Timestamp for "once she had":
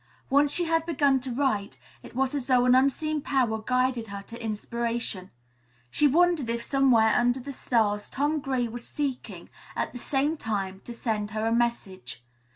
0.31-0.83